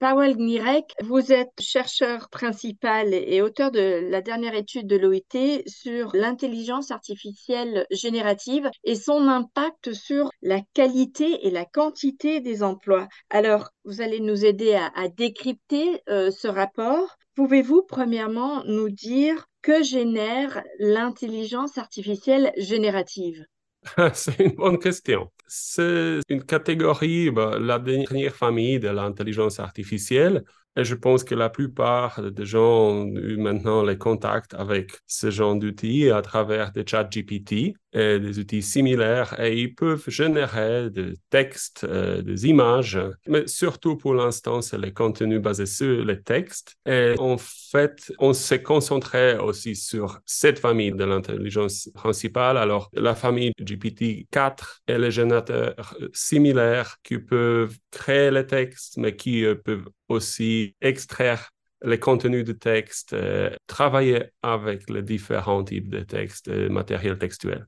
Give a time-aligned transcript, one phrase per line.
[0.00, 6.16] Powell Gnirek, vous êtes chercheur principal et auteur de la dernière étude de l'OIT sur
[6.16, 13.08] l'intelligence artificielle générative et son impact sur la qualité et la quantité des emplois.
[13.28, 17.18] Alors, vous allez nous aider à, décrypter euh, ce rapport.
[17.34, 23.44] Pouvez-vous premièrement nous dire que génère l'intelligence artificielle générative?
[24.14, 25.30] C'est une bonne question.
[25.46, 30.44] C'est une catégorie, bah, la dernière famille de l'intelligence artificielle.
[30.76, 35.30] Et je pense que la plupart des gens ont eu maintenant les contacts avec ce
[35.30, 40.90] genre d'outils à travers des chats GPT et des outils similaires et ils peuvent générer
[40.90, 46.22] des textes, euh, des images, mais surtout pour l'instant, c'est les contenus basés sur les
[46.22, 46.76] textes.
[46.86, 52.56] Et en fait, on s'est concentré aussi sur cette famille de l'intelligence principale.
[52.56, 59.44] Alors, la famille GPT-4 et les générateurs similaires qui peuvent créer les textes, mais qui
[59.44, 61.50] euh, peuvent aussi extraire
[61.82, 67.66] les contenus de texte, euh, travailler avec les différents types de textes et matériels textuels.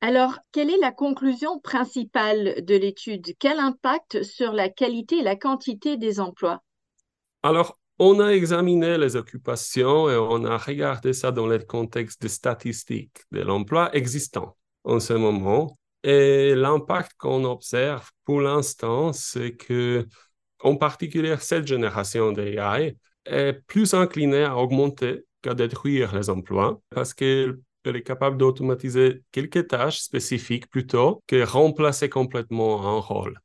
[0.00, 3.34] Alors, quelle est la conclusion principale de l'étude?
[3.38, 6.62] Quel impact sur la qualité et la quantité des emplois?
[7.42, 12.28] Alors, on a examiné les occupations et on a regardé ça dans le contexte des
[12.28, 15.78] statistiques de l'emploi existant en ce moment.
[16.02, 20.06] Et l'impact qu'on observe pour l'instant, c'est que,
[20.62, 27.14] en particulier, cette génération d'AI est plus inclinée à augmenter qu'à détruire les emplois parce
[27.14, 33.40] qu'elle elle est capable d'automatiser quelques tâches spécifiques plutôt que remplacer complètement un rôle.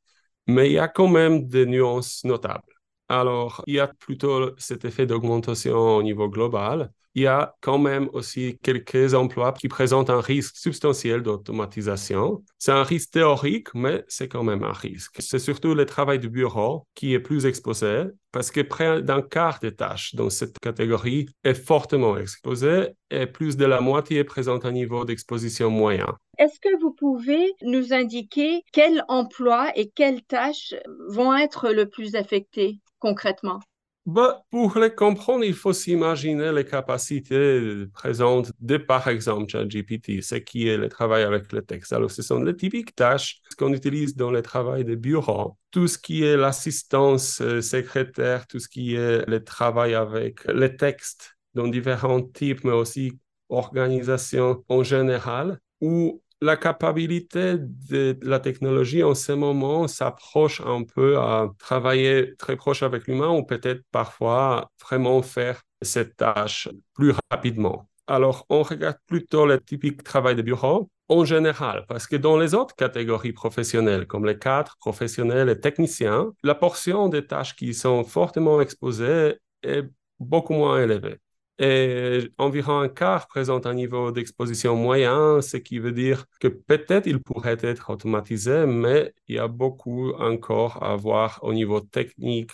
[0.46, 2.62] Mais il y a quand même des nuances notables.
[3.08, 7.78] Alors, il y a plutôt cet effet d'augmentation au niveau global il y a quand
[7.78, 12.44] même aussi quelques emplois qui présentent un risque substantiel d'automatisation.
[12.58, 15.16] C'est un risque théorique, mais c'est quand même un risque.
[15.20, 19.60] C'est surtout le travail du bureau qui est plus exposé parce que près d'un quart
[19.60, 24.72] des tâches dans cette catégorie est fortement exposé et plus de la moitié présente un
[24.72, 26.18] niveau d'exposition moyen.
[26.36, 30.74] Est-ce que vous pouvez nous indiquer quels emplois et quelles tâches
[31.08, 33.60] vont être le plus affectés concrètement?
[34.06, 40.36] Bah, pour les comprendre, il faut s'imaginer les capacités présentes de, par exemple, ChatGPT, ce
[40.36, 41.92] qui est le travail avec le texte.
[41.92, 45.58] Alors, ce sont les typiques tâches qu'on utilise dans le travail de bureau.
[45.72, 50.76] Tout ce qui est l'assistance euh, secrétaire, tout ce qui est le travail avec les
[50.76, 53.18] textes dans différents types, mais aussi
[53.48, 61.18] organisation en général, ou la capacité de la technologie en ce moment s'approche un peu
[61.18, 67.88] à travailler très proche avec l'humain ou peut-être parfois vraiment faire cette tâche plus rapidement.
[68.06, 72.54] Alors, on regarde plutôt le typique travail de bureau en général, parce que dans les
[72.54, 78.04] autres catégories professionnelles, comme les cadres professionnels et techniciens, la portion des tâches qui sont
[78.04, 79.84] fortement exposées est
[80.18, 81.18] beaucoup moins élevée
[81.58, 87.06] et environ un quart présente un niveau d'exposition moyen, ce qui veut dire que peut-être
[87.06, 92.52] il pourrait être automatisé, mais il y a beaucoup encore à voir au niveau technique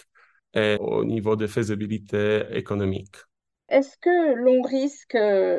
[0.54, 3.16] et au niveau de faisabilité économique.
[3.68, 5.16] Est-ce que l'on risque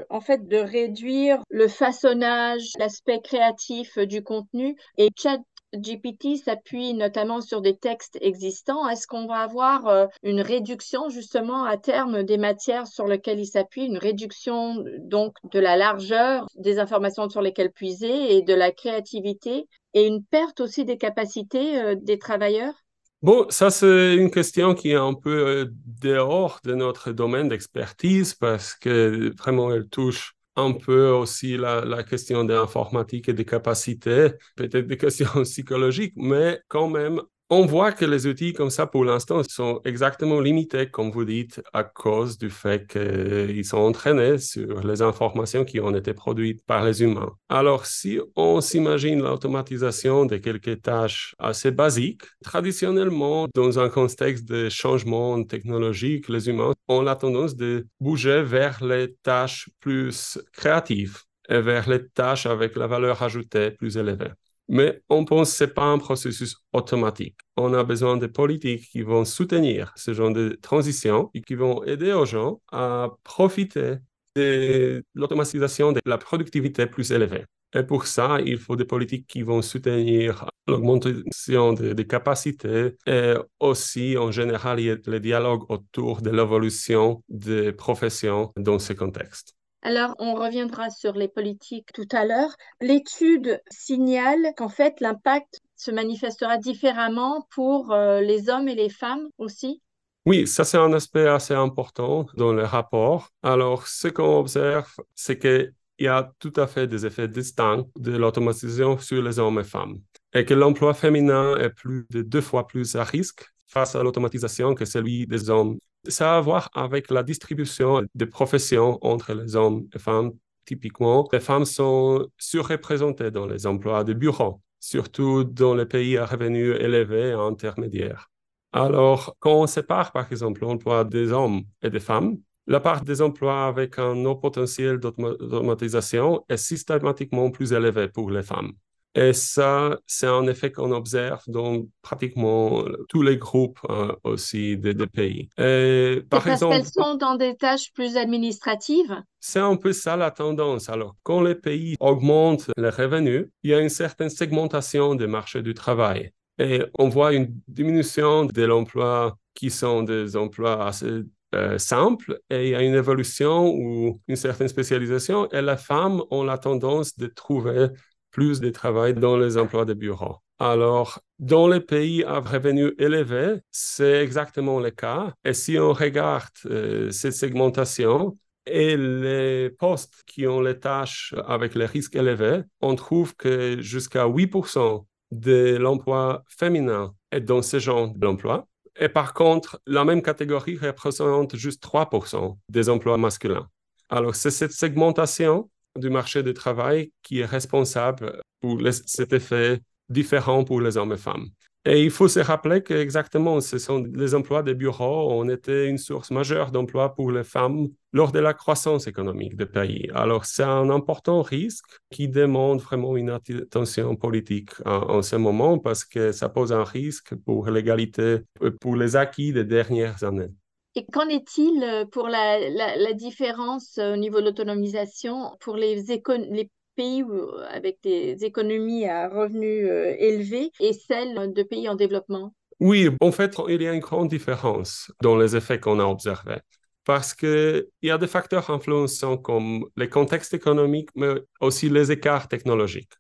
[0.10, 5.40] en fait de réduire le façonnage, l'aspect créatif du contenu et chat
[5.76, 8.88] GPT s'appuie notamment sur des textes existants.
[8.88, 13.48] Est-ce qu'on va avoir euh, une réduction justement à terme des matières sur lesquelles il
[13.48, 18.72] s'appuie, une réduction donc de la largeur des informations sur lesquelles puiser et de la
[18.72, 22.74] créativité et une perte aussi des capacités euh, des travailleurs?
[23.22, 25.66] Bon, ça c'est une question qui est un peu euh,
[26.02, 32.04] dehors de notre domaine d'expertise parce que vraiment elle touche un peu aussi la, la
[32.04, 37.22] question de l'informatique et des capacités, peut-être des questions psychologiques, mais quand même,
[37.54, 41.62] on voit que les outils comme ça, pour l'instant, sont exactement limités, comme vous dites,
[41.72, 46.84] à cause du fait qu'ils sont entraînés sur les informations qui ont été produites par
[46.84, 47.32] les humains.
[47.50, 54.70] Alors, si on s'imagine l'automatisation de quelques tâches assez basiques, traditionnellement, dans un contexte de
[54.70, 61.20] changement technologique, les humains ont la tendance de bouger vers les tâches plus créatives
[61.50, 64.32] et vers les tâches avec la valeur ajoutée plus élevée.
[64.70, 67.38] Mais on pense que ce n'est pas un processus automatique.
[67.58, 71.84] On a besoin de politiques qui vont soutenir ce genre de transition et qui vont
[71.84, 73.98] aider aux gens à profiter
[74.36, 77.46] de l'automatisation de la productivité plus élevée.
[77.76, 84.16] Et pour ça, il faut des politiques qui vont soutenir l'augmentation des, capacités et aussi,
[84.18, 89.56] en général, le dialogue autour de l'évolution des professions dans ce contexte.
[89.86, 92.56] Alors, on reviendra sur les politiques tout à l'heure.
[92.80, 99.28] L'étude signale qu'en fait, l'impact se manifestera différemment pour euh, les hommes et les femmes
[99.38, 99.82] aussi.
[100.26, 103.30] Oui, ça c'est un aspect assez important dans le rapport.
[103.44, 108.16] Alors, ce qu'on observe, c'est qu'il y a tout à fait des effets distincts de
[108.16, 110.00] l'automatisation sur les hommes et femmes
[110.34, 114.76] et que l'emploi féminin est plus de deux fois plus à risque face à l'automatisation
[114.76, 115.78] que celui des hommes.
[116.08, 120.34] Ça a à voir avec la distribution des professions entre les hommes et femmes.
[120.66, 126.26] Typiquement, les femmes sont surreprésentées dans les emplois de bureau, surtout dans les pays à
[126.26, 128.30] revenus élevés et intermédiaires.
[128.74, 133.22] Alors, quand on sépare, par exemple, l'emploi des hommes et des femmes, la part des
[133.22, 138.74] emplois avec un haut potentiel d'automatisation est systématiquement plus élevée pour les femmes.
[139.16, 144.96] Et ça, c'est un effet qu'on observe dans pratiquement tous les groupes euh, aussi des,
[145.08, 145.50] pays.
[145.58, 149.22] Et, par parce qu'elles sont dans des tâches plus administratives?
[149.40, 150.90] C'est un peu ça la tendance.
[150.90, 155.62] Alors, quand les pays augmentent les revenus, il y a une certaine segmentation des marchés
[155.62, 156.32] du travail.
[156.58, 161.22] Et on voit une diminution de l'emploi qui sont des emplois assez
[161.54, 166.24] euh, simples et il y a une évolution ou une certaine spécialisation et les femmes
[166.32, 167.90] ont la tendance de trouver
[168.34, 170.36] plus de travail dans les emplois de bureau.
[170.60, 175.34] Alors, dans les pays à revenus élevés, c'est exactement le cas.
[175.46, 181.76] Et si on regarde euh, cette segmentation et les postes qui ont les tâches avec
[181.76, 188.10] les risques élevés, on trouve que jusqu'à 8% de l'emploi féminin est dans ce genre
[188.10, 188.68] d'emploi.
[189.00, 193.68] Et par contre, la même catégorie représente juste 3% des emplois masculins.
[194.10, 195.70] Alors, c'est cette segmentation
[196.00, 201.18] du marché du travail qui est responsable pour cet effet différent pour les hommes et
[201.18, 201.50] femmes.
[201.86, 205.86] Et il faut se rappeler que exactement, ce sont les emplois des bureaux ont été
[205.88, 210.10] une source majeure d'emplois pour les femmes lors de la croissance économique des pays.
[210.14, 216.06] Alors, c'est un important risque qui demande vraiment une attention politique en, ce moment parce
[216.06, 218.40] que ça pose un risque pour l'égalité,
[218.80, 220.52] pour les acquis des dernières années.
[220.96, 226.04] Et qu'en est-il euh, pour la, la, différence euh, au niveau de l'autonomisation pour les,
[226.04, 227.24] les pays
[227.70, 232.54] avec des économies à revenus euh, élevés et celles de pays en développement?
[232.80, 236.60] Oui, en fait, il y a une grande différence dans les effets qu'on a observés
[237.06, 242.48] parce qu'il y a des facteurs influençants comme les contextes économiques, mais aussi les écarts
[242.48, 243.12] technologiques.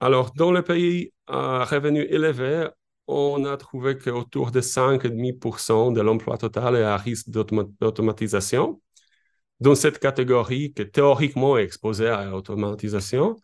[0.00, 2.68] Alors, dans les pays à revenus élevés,
[3.12, 8.80] on a trouvé qu'autour de 5,5% de l'emploi total est à risque d'automatisation.
[9.60, 13.36] Dans cette catégorie qui théoriquement est exposée à l'automatisation,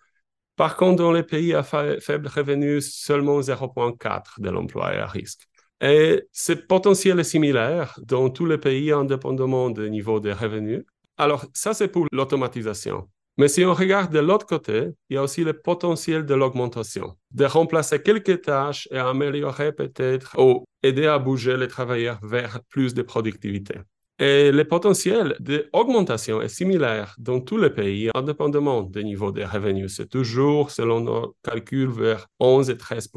[0.56, 5.46] par contre, dans les pays à faible revenu, seulement 0,4 de l'emploi est à risque.
[5.80, 10.84] Et ce potentiel est similaire dans tous les pays indépendamment du niveau des revenus.
[11.16, 13.08] Alors, ça, c'est pour l'automatisation.
[13.38, 17.14] Mais si on regarde de l'autre côté, il y a aussi le potentiel de l'augmentation,
[17.30, 22.94] de remplacer quelques tâches et améliorer peut-être ou aider à bouger les travailleurs vers plus
[22.94, 23.76] de productivité.
[24.18, 29.94] Et le potentiel d'augmentation est similaire dans tous les pays, indépendamment du niveau des revenus.
[29.94, 33.12] C'est toujours, selon nos calculs, vers 11 et 13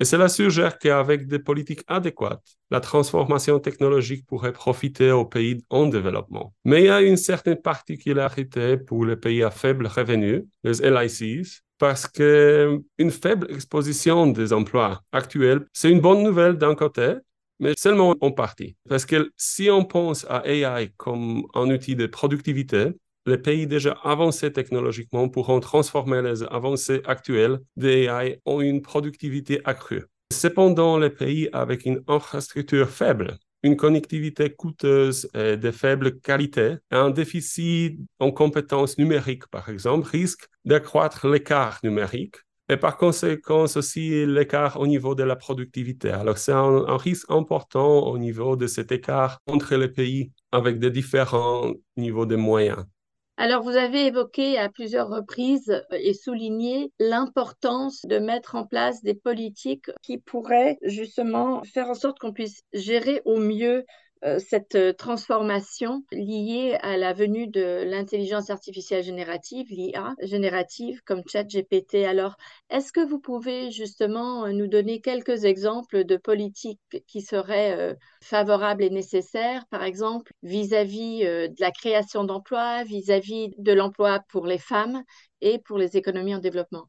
[0.00, 5.86] et cela suggère qu'avec des politiques adéquates, la transformation technologique pourrait profiter aux pays en
[5.86, 6.52] développement.
[6.64, 11.62] Mais il y a une certaine particularité pour les pays à faible revenu, les LICs,
[11.78, 17.14] parce qu'une faible exposition des emplois actuels, c'est une bonne nouvelle d'un côté,
[17.60, 18.76] mais seulement en partie.
[18.88, 22.88] Parce que si on pense à AI comme un outil de productivité,
[23.26, 30.04] les pays déjà avancés technologiquement pourront transformer les avancées actuelles d'AI en une productivité accrue.
[30.32, 37.10] Cependant, les pays avec une infrastructure faible, une connectivité coûteuse et de faible qualité, un
[37.10, 42.36] déficit en compétences numériques, par exemple, risquent d'accroître l'écart numérique
[42.68, 46.10] et par conséquent aussi l'écart au niveau de la productivité.
[46.10, 50.90] Alors c'est un, risque important au niveau de cet écart entre les pays avec des
[50.90, 52.84] différents niveaux de moyens.
[53.36, 59.02] Alors, vous avez évoqué à plusieurs reprises euh, et souligné l'importance de mettre en place
[59.02, 63.84] des politiques qui pourraient justement faire en sorte qu'on puisse gérer au mieux
[64.38, 72.04] cette euh, transformation liée à la venue de l'intelligence artificielle générative, l'IA générative comme ChatGPT.
[72.06, 72.36] Alors,
[72.70, 78.82] est-ce que vous pouvez justement euh, nous donner quelques exemples de politiques qui seraient favorables
[78.82, 85.02] et nécessaires, par exemple, vis-à-vis de la création d'emplois, vis-à-vis de l'emploi pour les femmes
[85.40, 86.88] et pour les économies en développement?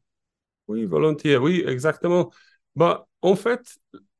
[0.68, 2.32] Oui, volontiers, oui, exactement.
[2.74, 3.76] Bah, en fait,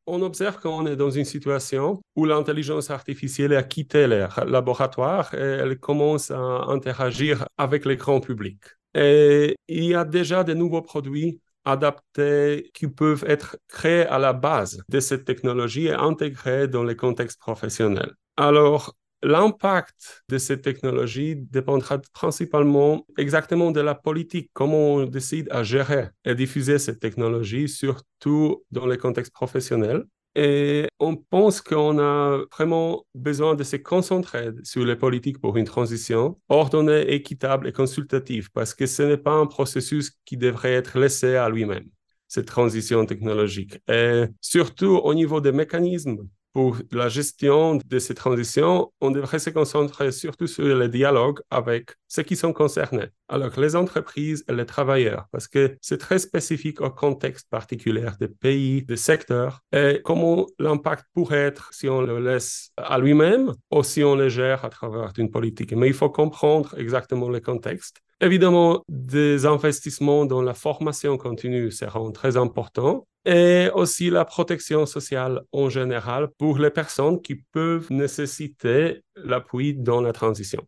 [0.06, 5.38] on observe qu'on est dans une situation où l'intelligence artificielle a quitté les laboratoires et
[5.38, 8.62] elle commence à interagir avec les grands publics.
[8.94, 14.32] Et il y a déjà de nouveaux produits adaptés qui peuvent être créés à la
[14.32, 18.14] base de cette technologie et intégrés dans les contextes professionnels.
[18.36, 25.62] Alors, L'impact de cette technologie dépendra principalement exactement de la politique, comment on décide à
[25.62, 30.04] gérer et diffuser cette technologie, surtout dans les contextes professionnels.
[30.38, 35.64] Et on pense qu'on a vraiment besoin de se concentrer sur les politiques pour une
[35.64, 40.98] transition ordonnée, équitable et consultative, parce que ce n'est pas un processus qui devrait être
[40.98, 41.88] laissé à lui-même,
[42.28, 43.78] cette transition technologique.
[43.88, 49.50] Et surtout au niveau des mécanismes pour la gestion de ces transitions, on devrait se
[49.50, 54.64] concentrer surtout sur le dialogue avec ceux qui sont concernés, alors les entreprises et les
[54.64, 60.46] travailleurs, parce que c'est très spécifique au contexte particulier des pays, des secteurs, et comment
[60.58, 64.70] l'impact pourrait être si on le laisse à lui-même ou si on le gère à
[64.70, 65.74] travers une politique.
[65.74, 68.00] Mais il faut comprendre exactement le contexte.
[68.20, 75.42] Évidemment, des investissements dans la formation continue seront très importants et aussi la protection sociale
[75.52, 80.66] en général pour les personnes qui peuvent nécessiter l'appui dans la transition.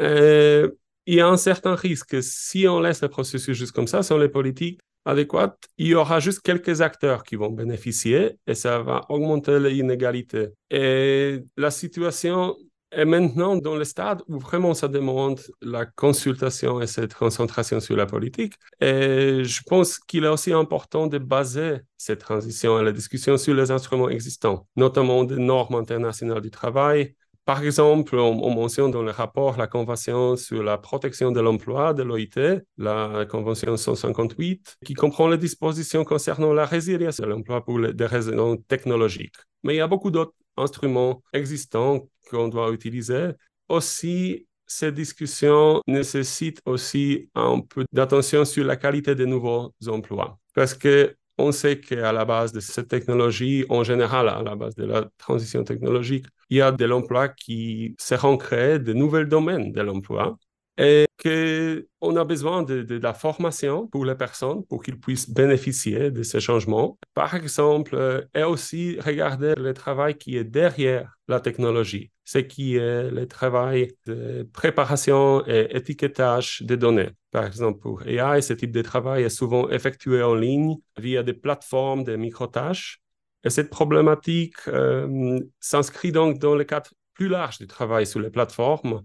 [0.00, 4.18] il y a un certain risque si on laisse le processus juste comme ça, sans
[4.18, 9.02] les politiques adéquates, il y aura juste quelques acteurs qui vont bénéficier et ça va
[9.08, 10.48] augmenter l'inégalité.
[10.70, 12.56] Et la situation
[12.96, 17.94] et maintenant, dans le stade où vraiment ça demande la consultation et cette concentration sur
[17.94, 23.36] la politique, je pense qu'il est aussi important de baser cette transition et la discussion
[23.36, 27.14] sur les instruments existants, notamment des normes internationales du travail.
[27.44, 32.02] Par exemple, on, mentionne dans le rapport la Convention sur la protection de l'emploi de
[32.02, 38.06] l'OIT, la Convention 158, qui comprend les dispositions concernant la résilience de l'emploi pour des
[38.06, 39.36] raisons technologiques.
[39.62, 43.30] Mais il y a beaucoup d'autres instruments existants qu'on doit utiliser.
[43.68, 50.38] Aussi, ces discussions nécessitent aussi un peu d'attention sur la qualité des nouveaux emplois.
[50.54, 54.74] Parce que on sait qu'à la base de cette technologie, en général, à la base
[54.74, 59.72] de la transition technologique, il y a de l'emploi qui seront créés, de nouveaux domaines
[59.72, 60.38] de l'emploi
[60.78, 66.22] et qu'on a besoin de, la formation pour les personnes pour qu'ils puissent bénéficier de
[66.22, 66.98] ces changements.
[67.14, 72.76] Par exemple, euh, et aussi regarder le travail qui est derrière la technologie, ce qui
[72.76, 77.10] est le travail de préparation et étiquetage des données.
[77.30, 81.34] Par exemple, pour AI, ce type de travail est souvent effectué en ligne via des
[81.34, 83.00] plateformes de micro-tâches.
[83.44, 88.30] Et cette problématique euh, s'inscrit donc dans le cadre plus large du travail sur les
[88.30, 89.02] plateformes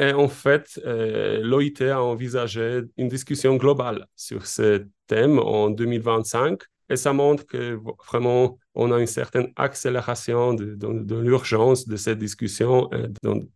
[0.00, 6.62] et en fait, euh, l'OIT a envisagé une discussion globale sur ce thème en 2025
[6.88, 7.78] et ça montre que
[8.08, 12.88] vraiment on a une certaine accélération de, l'urgence de cette discussion,
[13.22, 13.46] donc,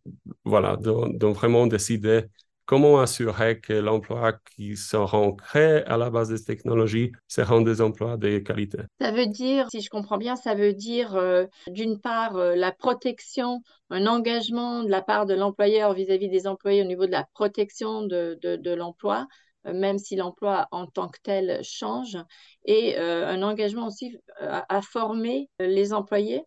[0.45, 2.25] voilà, donc vraiment décider
[2.65, 8.17] comment assurer que l'emploi qui seront créés à la base des technologies seront des emplois
[8.17, 8.79] de qualité?
[8.99, 12.71] Ça veut dire, si je comprends bien, ça veut dire euh, d'une part euh, la
[12.71, 17.25] protection, un engagement de la part de l'employeur vis-à-vis des employés au niveau de la
[17.33, 19.27] protection de, de, l'emploi,
[19.67, 22.17] euh, même si l'emploi en tant que tel change,
[22.65, 26.43] et un engagement aussi à former les employés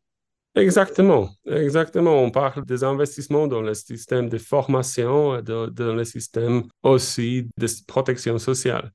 [0.58, 2.22] Exactement, exactement.
[2.22, 8.38] On parle des investissements dans le système de formation, dans le système aussi de protection
[8.38, 8.92] sociale.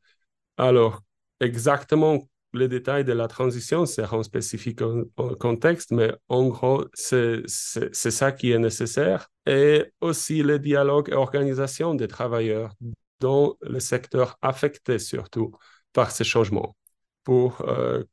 [0.58, 1.01] Alors,
[1.39, 8.32] exactement les détails de la transition seront spécifiques au, contexte, mais en gros, c'est ça
[8.32, 9.29] qui est nécessaire.
[9.46, 12.74] Et aussi le dialogue et organisation des travailleurs
[13.20, 15.51] dans le secteur affecté surtout
[15.93, 16.75] par ces changements
[17.23, 18.03] pour, euh,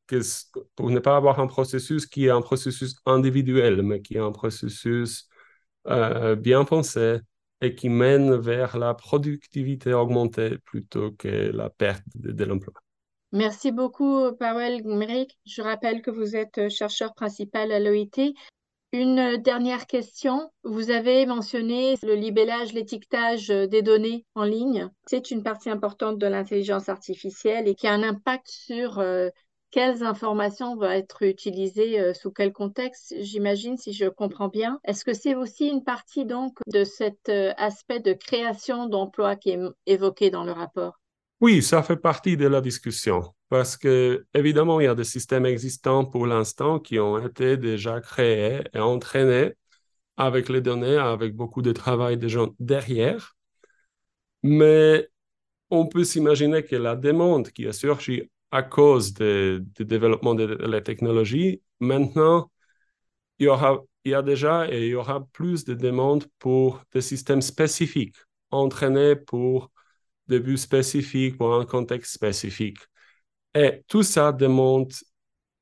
[0.76, 4.32] pour ne pas avoir un processus qui est un processus individuel, mais qui est un
[4.32, 5.28] processus
[5.86, 7.18] euh, bien pensé
[7.60, 12.74] et qui mène vers la productivité augmentée plutôt que la perte de, l'emploi.
[13.32, 15.38] Merci beaucoup, Powell Gmerick.
[15.44, 18.34] Je rappelle que vous êtes chercheur principal à l'OIT.
[18.92, 20.50] Une dernière question.
[20.64, 24.90] Vous avez mentionné le libellage, l'étiquetage des données en ligne.
[25.06, 29.28] C'est une partie importante de l'intelligence artificielle et qui a un impact sur euh,
[29.70, 34.80] quelles informations vont être utilisées euh, sous quel contexte, j'imagine, si je comprends bien.
[34.82, 39.50] Est-ce que c'est aussi une partie donc de cet euh, aspect de création d'emplois qui
[39.50, 41.00] est évoqué dans le rapport?
[41.40, 45.47] Oui, ça fait partie de la discussion parce que, évidemment, il y a des systèmes
[45.47, 49.54] existants pour l'instant qui ont été déjà créés et entraînés
[50.16, 53.37] avec les données, avec beaucoup de travail des gens derrière.
[54.42, 55.09] Mais
[55.70, 60.80] on peut s'imaginer que la demande qui a surgi à cause du développement de la
[60.82, 62.50] technologie, maintenant,
[63.38, 66.82] il y, aura, il y a déjà et il y aura plus de demandes pour
[66.92, 68.16] des systèmes spécifiques,
[68.50, 69.70] entraînés pour
[70.30, 72.78] des buts spécifiques, pour un contexte spécifique.
[73.54, 74.92] Et tout ça demande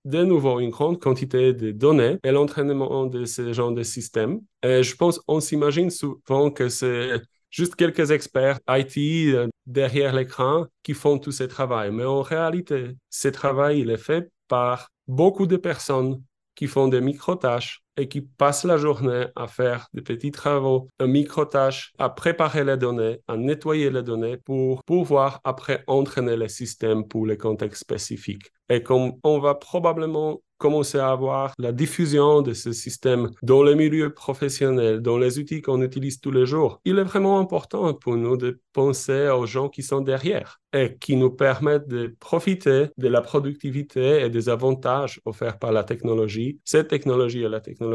[0.05, 4.41] de nouveau une grande quantité de données et l'entraînement de ce genre de système.
[4.63, 7.21] Et je pense on s'imagine souvent que c'est
[7.51, 8.97] juste quelques experts IT
[9.35, 11.91] euh, derrière l'écran qui font tout ce travail.
[11.93, 16.23] Mais en réalité, ce travail, il est fait par beaucoup de personnes
[16.55, 21.09] qui font des micro-tâches et qui passent la journée à faire des petits travaux, un
[21.09, 27.07] micro-tâche, à préparer les données, à nettoyer les données pour pouvoir après entraîner le système
[27.07, 28.53] pour les contextes spécifiques.
[28.71, 33.75] Et comme on va probablement commencer à avoir la diffusion de ce système dans les
[33.75, 36.81] milieux professionnels, dans les outils qu'on utilise tous les jours.
[36.85, 41.17] Il est vraiment important pour nous de penser aux gens qui sont derrière et qui
[41.17, 46.59] nous permettent de profiter de la productivité et des avantages offerts par la technologie.
[46.65, 47.88] Cette technologie et la technologie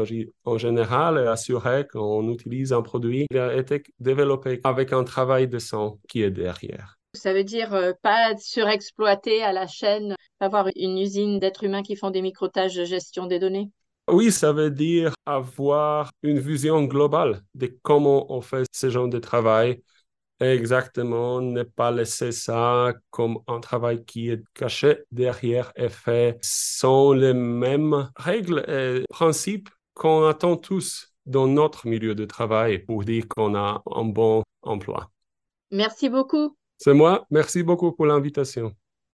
[0.44, 5.48] en général est assurée qu'on utilise un produit qui a été développé avec un travail
[5.48, 6.96] de sang qui est derrière.
[7.14, 11.96] Ça veut dire euh, pas surexploiter à la chaîne, avoir une usine d'êtres humains qui
[11.96, 13.70] font des micro-tâches de gestion des données?
[14.08, 19.18] Oui, ça veut dire avoir une vision globale de comment on fait ce genre de
[19.18, 19.82] travail.
[20.40, 27.12] Exactement, ne pas laisser ça comme un travail qui est caché derrière et fait sans
[27.12, 33.26] les mêmes règles et principes qu'on attend tous dans notre milieu de travail pour dire
[33.28, 35.10] qu'on a un bon emploi.
[35.70, 36.56] Merci beaucoup.
[36.78, 37.26] C'est moi.
[37.30, 38.74] Merci beaucoup pour l'invitation.